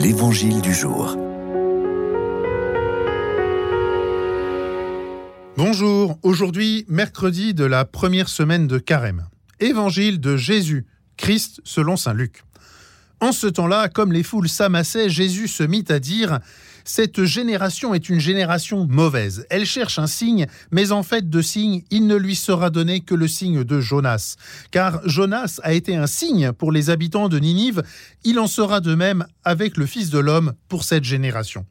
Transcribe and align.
L'Évangile 0.00 0.60
du 0.60 0.72
jour. 0.72 1.16
Bonjour, 5.56 6.16
aujourd'hui 6.22 6.84
mercredi 6.86 7.52
de 7.52 7.64
la 7.64 7.84
première 7.84 8.28
semaine 8.28 8.68
de 8.68 8.78
Carême. 8.78 9.26
Évangile 9.58 10.20
de 10.20 10.36
Jésus, 10.36 10.86
Christ 11.16 11.60
selon 11.64 11.96
Saint 11.96 12.14
Luc. 12.14 12.44
En 13.20 13.32
ce 13.32 13.48
temps-là, 13.48 13.88
comme 13.88 14.12
les 14.12 14.22
foules 14.22 14.48
s'amassaient, 14.48 15.10
Jésus 15.10 15.48
se 15.48 15.64
mit 15.64 15.84
à 15.88 15.98
dire 15.98 16.38
Cette 16.90 17.24
génération 17.24 17.92
est 17.92 18.08
une 18.08 18.18
génération 18.18 18.86
mauvaise. 18.88 19.46
Elle 19.50 19.66
cherche 19.66 19.98
un 19.98 20.06
signe, 20.06 20.46
mais 20.70 20.90
en 20.90 21.02
fait 21.02 21.28
de 21.28 21.42
signe, 21.42 21.82
il 21.90 22.06
ne 22.06 22.16
lui 22.16 22.34
sera 22.34 22.70
donné 22.70 23.00
que 23.00 23.14
le 23.14 23.28
signe 23.28 23.62
de 23.62 23.78
Jonas. 23.78 24.36
Car 24.70 25.06
Jonas 25.06 25.60
a 25.62 25.74
été 25.74 25.96
un 25.96 26.06
signe 26.06 26.50
pour 26.52 26.72
les 26.72 26.88
habitants 26.88 27.28
de 27.28 27.38
Ninive, 27.38 27.82
il 28.24 28.38
en 28.38 28.46
sera 28.46 28.80
de 28.80 28.94
même 28.94 29.26
avec 29.44 29.76
le 29.76 29.84
Fils 29.84 30.08
de 30.08 30.18
l'homme 30.18 30.54
pour 30.70 30.82
cette 30.82 31.04
génération. 31.04 31.66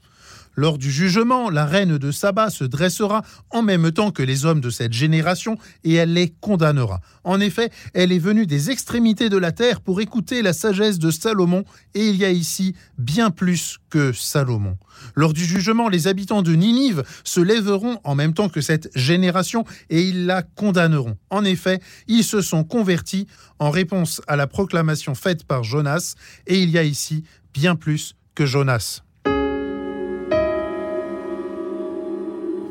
Lors 0.60 0.80
du 0.80 0.90
jugement, 0.90 1.52
la 1.52 1.68
reine 1.68 2.00
de 2.00 2.12
Saba 2.12 2.50
se 2.50 2.64
dressera 2.64 3.22
en 3.52 3.62
même 3.62 3.92
temps 3.92 4.10
que 4.10 4.24
les 4.24 4.46
hommes 4.46 4.60
de 4.60 4.72
cette 4.72 4.92
génération 4.92 5.56
et 5.84 5.94
elle 5.94 6.14
les 6.14 6.30
condamnera. 6.30 7.00
En 7.24 7.40
effet, 7.40 7.70
elle 7.94 8.12
est 8.12 8.18
venue 8.18 8.48
des 8.48 8.72
extrémités 8.72 9.30
de 9.30 9.38
la 9.38 9.52
terre 9.52 9.82
pour 9.82 10.02
écouter 10.02 10.42
la 10.42 10.54
sagesse 10.54 10.98
de 10.98 11.12
Salomon 11.12 11.64
et 11.94 12.08
il 12.08 12.16
y 12.16 12.26
a 12.26 12.32
ici 12.32 12.76
bien 12.98 13.30
plus 13.30 13.78
que 13.92 14.14
Salomon. 14.14 14.80
Lors 15.14 15.34
du 15.34 15.46
jugement, 15.46 15.90
les 15.90 16.08
habitants 16.08 16.42
de 16.42 16.56
Ninive 16.56 17.04
se 17.24 17.40
lèveront 17.40 18.00
en 18.04 18.16
même 18.16 18.34
temps 18.34 18.50
que 18.50 18.62
cette 18.62 18.90
génération 18.98 19.64
et 19.92 20.02
ils 20.02 20.26
la 20.26 20.42
condamneront. 20.42 21.18
En 21.30 21.46
effet, 21.46 21.82
ils 22.08 22.24
se 22.24 22.42
sont 22.42 22.64
convertis 22.64 23.28
en 23.60 23.70
réponse 23.70 24.24
à 24.26 24.36
la 24.36 24.48
proclamation 24.48 25.14
faite 25.14 25.44
par 25.44 25.64
Jonas 25.64 26.16
et 26.48 26.60
il 26.60 26.72
y 26.72 26.80
a 26.80 26.84
ici 26.84 27.26
bien 27.54 27.76
plus 27.76 28.16
que 28.34 28.48
Jonas. 28.48 29.04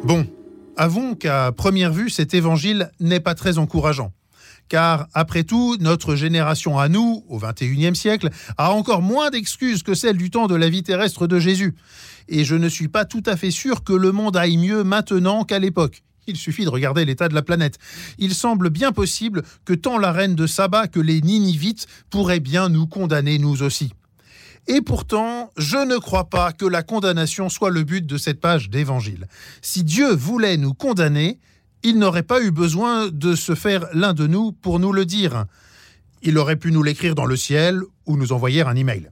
Bon, 0.07 0.25
avouons 0.77 1.17
qu'à 1.17 1.51
première 1.51 1.93
vue, 1.93 2.11
cet 2.11 2.33
évangile 2.33 2.93
n'est 3.01 3.19
pas 3.19 3.35
très 3.35 3.59
encourageant. 3.59 4.13
Car, 4.69 5.09
après 5.15 5.43
tout, 5.43 5.77
notre 5.81 6.15
génération 6.15 6.79
à 6.79 6.89
nous, 6.89 7.25
au 7.29 7.41
XXIe 7.41 7.97
siècle, 7.97 8.29
a 8.57 8.71
encore 8.71 9.03
moins 9.03 9.31
d'excuses 9.31 9.83
que 9.83 9.95
celle 9.95 10.17
du 10.17 10.31
temps 10.31 10.47
de 10.47 10.55
la 10.55 10.69
vie 10.69 10.85
terrestre 10.85 11.27
de 11.27 11.41
Jésus. 11.41 11.75
Et 12.29 12.45
je 12.45 12.55
ne 12.55 12.69
suis 12.69 12.87
pas 12.87 13.05
tout 13.05 13.25
à 13.27 13.37
fait 13.37 13.51
sûr 13.51 13.83
que 13.83 13.93
le 13.93 14.13
monde 14.13 14.37
aille 14.37 14.59
mieux 14.59 14.85
maintenant 14.85 15.43
qu'à 15.43 15.59
l'époque. 15.59 16.05
Il 16.29 16.37
suffit 16.37 16.65
de 16.65 16.71
regarder 16.71 17.05
l'état 17.05 17.29
de 17.29 17.35
la 17.35 17.43
planète. 17.43 17.79
Il 18.19 18.33
semble 18.33 18.71
bien 18.71 18.93
possible 18.93 19.43
que 19.65 19.73
tant 19.73 19.99
la 19.99 20.13
reine 20.13 20.37
de 20.37 20.47
Saba 20.47 20.87
que 20.87 21.01
les 21.01 21.21
Ninivites 21.21 21.89
pourraient 22.11 22.39
bien 22.39 22.69
nous 22.69 22.87
condamner 22.87 23.41
nous 23.41 23.65
aussi. 23.65 23.91
Et 24.69 24.81
pourtant, 24.81 25.51
je 25.57 25.77
ne 25.77 25.97
crois 25.97 26.29
pas 26.29 26.53
que 26.53 26.67
la 26.67 26.83
condamnation 26.83 27.49
soit 27.49 27.71
le 27.71 27.85
but 27.85 28.05
de 28.05 28.19
cette 28.19 28.41
page 28.41 28.69
d'évangile. 28.69 29.29
Si 29.63 29.85
Dieu 29.85 30.13
voulait 30.13 30.57
nous 30.57 30.75
condamner, 30.75 31.39
il 31.85 31.99
n'aurait 31.99 32.25
pas 32.25 32.43
eu 32.43 32.51
besoin 32.51 33.09
de 33.09 33.37
se 33.37 33.55
faire 33.55 33.87
l'un 33.93 34.13
de 34.13 34.27
nous 34.27 34.51
pour 34.51 34.81
nous 34.81 34.93
le 34.93 35.05
dire. 35.05 35.45
Il 36.23 36.37
aurait 36.37 36.57
pu 36.57 36.73
nous 36.73 36.83
l'écrire 36.83 37.15
dans 37.15 37.27
le 37.27 37.37
ciel 37.37 37.81
ou 38.07 38.17
nous 38.17 38.33
envoyer 38.33 38.63
un 38.63 38.75
email. 38.75 39.11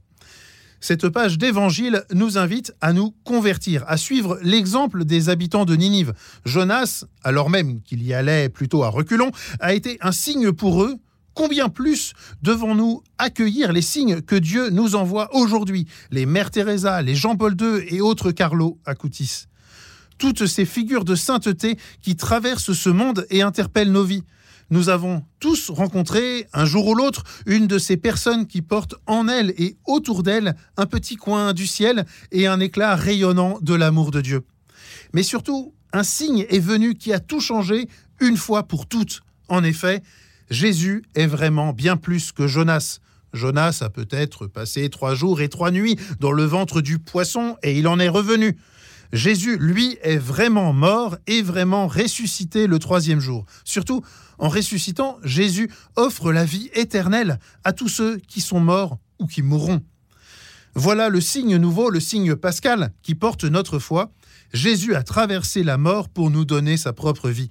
Cette 0.81 1.09
page 1.09 1.39
d'évangile 1.39 2.03
nous 2.13 2.37
invite 2.37 2.75
à 2.81 2.93
nous 2.93 3.15
convertir, 3.25 3.85
à 3.87 3.97
suivre 3.97 4.39
l'exemple 4.43 5.05
des 5.05 5.31
habitants 5.31 5.65
de 5.65 5.77
Ninive. 5.77 6.13
Jonas, 6.45 7.05
alors 7.23 7.49
même 7.49 7.81
qu'il 7.81 8.03
y 8.03 8.13
allait 8.13 8.49
plutôt 8.49 8.83
à 8.83 8.89
reculons, 8.89 9.31
a 9.61 9.73
été 9.73 9.97
un 10.03 10.13
signe 10.13 10.53
pour 10.53 10.83
eux 10.83 10.97
combien 11.35 11.69
plus 11.69 12.15
devons-nous 12.43 13.03
accueillir 13.19 13.73
les 13.73 13.83
signes 13.83 14.23
que 14.23 14.37
Dieu 14.37 14.71
nous 14.71 14.95
envoie 14.95 15.35
aujourd'hui? 15.35 15.87
Les 16.11 16.27
Mères 16.27 16.51
Teresa, 16.51 17.03
les 17.03 17.15
Jean-Paul 17.15 17.57
II 17.61 17.85
et 17.89 18.01
autres 18.01 18.31
Carlo 18.31 18.79
Acutis. 18.87 19.47
Toutes 20.19 20.47
ces 20.47 20.65
figures 20.65 21.05
de 21.05 21.15
sainteté 21.15 21.77
qui 22.01 22.17
traversent 22.17 22.73
ce 22.73 22.89
monde 22.89 23.27
et 23.31 23.43
interpellent 23.43 23.93
nos 23.93 24.05
vies. 24.05 24.23
Nous 24.71 24.89
avons 24.89 25.23
tous 25.41 25.71
rencontré, 25.71 26.47
un 26.53 26.65
jour 26.65 26.87
ou 26.87 26.95
l'autre, 26.95 27.25
une 27.47 27.67
de 27.67 27.79
ces 27.79 27.97
personnes 27.97 28.47
qui 28.47 28.63
portent 28.63 28.95
en 29.07 29.29
elle 29.29 29.53
et 29.59 29.77
autour 29.85 30.23
d'elle 30.23 30.57
un 30.77 30.87
petit 30.87 31.17
coin 31.17 31.53
du 31.53 31.67
ciel 31.67 32.07
et 32.33 32.47
un 32.47 32.61
éclat 32.61 32.97
rayonnant 32.97 33.59
de 33.61 33.75
l'amour 33.75 34.11
de 34.11 34.21
Dieu. 34.21 34.43
Mais 35.13 35.23
surtout, 35.23 35.75
un 35.93 36.03
signe 36.03 36.47
est 36.49 36.61
venu 36.61 36.95
qui 36.95 37.13
a 37.13 37.21
tout 37.21 37.41
changé 37.41 37.89
une 38.21 38.37
fois 38.37 38.63
pour 38.63 38.87
toutes. 38.87 39.21
En 39.49 39.63
effet, 39.63 40.03
Jésus 40.51 41.05
est 41.15 41.27
vraiment 41.27 41.73
bien 41.73 41.97
plus 41.97 42.33
que 42.33 42.47
Jonas. 42.47 42.99
Jonas 43.33 43.79
a 43.83 43.91
peut-être 43.91 44.47
passé 44.47 44.89
trois 44.91 45.15
jours 45.15 45.41
et 45.41 45.49
trois 45.49 45.71
nuits 45.71 45.97
dans 46.21 46.33
le 46.33 46.45
ventre 46.45 46.81
du 46.81 46.99
poisson 46.99 47.57
et 47.63 47.79
il 47.79 47.89
en 47.89 47.99
est 47.99 48.09
revenu. 48.09 48.57
Jésus, 49.13 49.59
lui, 49.59 49.97
est 50.03 50.17
vraiment 50.17 50.73
mort 50.73 51.17
et 51.27 51.43
vraiment 51.43 51.87
ressuscité 51.87 52.67
le 52.67 52.79
troisième 52.79 53.21
jour. 53.21 53.45
Surtout, 53.65 54.03
en 54.39 54.49
ressuscitant, 54.49 55.19
Jésus 55.23 55.71
offre 55.97 56.33
la 56.33 56.45
vie 56.45 56.71
éternelle 56.75 57.39
à 57.63 57.73
tous 57.73 57.89
ceux 57.89 58.17
qui 58.19 58.41
sont 58.41 58.61
morts 58.61 58.99
ou 59.21 59.27
qui 59.27 59.43
mourront. 59.43 59.83
Voilà 60.75 61.09
le 61.09 61.21
signe 61.21 61.57
nouveau, 61.57 61.91
le 61.91 62.01
signe 62.01 62.35
pascal 62.35 62.93
qui 63.03 63.15
porte 63.15 63.45
notre 63.45 63.79
foi. 63.79 64.11
Jésus 64.53 64.97
a 64.97 65.05
traversé 65.05 65.63
la 65.63 65.79
mort 65.79 66.09
pour 66.09 66.31
nous 66.31 66.45
donner 66.45 66.77
sa 66.77 66.93
propre 66.93 67.31
vie. 67.31 67.51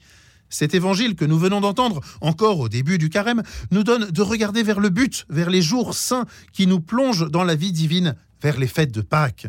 Cet 0.53 0.75
évangile 0.75 1.15
que 1.15 1.25
nous 1.25 1.39
venons 1.39 1.61
d'entendre, 1.61 1.99
encore 2.21 2.59
au 2.59 2.69
début 2.69 2.99
du 2.99 3.09
carême, 3.09 3.41
nous 3.71 3.83
donne 3.83 4.11
de 4.11 4.21
regarder 4.21 4.61
vers 4.61 4.79
le 4.79 4.89
but, 4.89 5.25
vers 5.27 5.49
les 5.49 5.63
jours 5.63 5.95
saints 5.95 6.27
qui 6.51 6.67
nous 6.67 6.79
plongent 6.79 7.27
dans 7.27 7.43
la 7.43 7.55
vie 7.55 7.71
divine, 7.71 8.15
vers 8.39 8.59
les 8.59 8.67
fêtes 8.67 8.91
de 8.91 9.01
Pâques. 9.01 9.47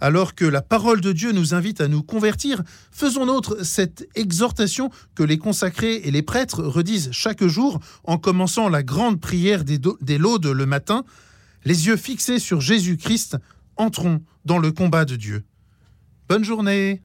Alors 0.00 0.34
que 0.34 0.46
la 0.46 0.62
parole 0.62 1.02
de 1.02 1.12
Dieu 1.12 1.32
nous 1.32 1.52
invite 1.52 1.82
à 1.82 1.88
nous 1.88 2.02
convertir, 2.02 2.62
faisons 2.90 3.26
nôtre 3.26 3.66
cette 3.66 4.08
exhortation 4.14 4.88
que 5.14 5.22
les 5.22 5.36
consacrés 5.36 5.96
et 6.04 6.10
les 6.10 6.22
prêtres 6.22 6.62
redisent 6.62 7.10
chaque 7.12 7.44
jour 7.44 7.78
en 8.04 8.16
commençant 8.16 8.70
la 8.70 8.82
grande 8.82 9.20
prière 9.20 9.62
des, 9.62 9.78
des 10.00 10.16
laudes 10.16 10.46
le 10.46 10.64
matin. 10.64 11.04
Les 11.66 11.86
yeux 11.86 11.98
fixés 11.98 12.38
sur 12.38 12.62
Jésus-Christ, 12.62 13.36
entrons 13.76 14.22
dans 14.46 14.58
le 14.58 14.72
combat 14.72 15.04
de 15.04 15.16
Dieu. 15.16 15.44
Bonne 16.30 16.44
journée 16.44 16.98